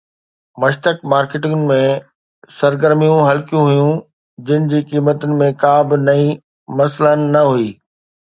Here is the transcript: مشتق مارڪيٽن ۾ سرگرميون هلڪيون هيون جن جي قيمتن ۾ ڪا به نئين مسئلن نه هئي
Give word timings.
مشتق 0.61 0.97
مارڪيٽن 1.11 1.53
۾ 1.71 1.75
سرگرميون 2.59 3.19
هلڪيون 3.29 3.67
هيون 3.73 3.93
جن 4.47 4.65
جي 4.71 4.79
قيمتن 4.93 5.37
۾ 5.43 5.49
ڪا 5.65 5.75
به 5.91 6.01
نئين 6.07 6.33
مسئلن 6.81 7.29
نه 7.37 7.45
هئي 7.53 7.69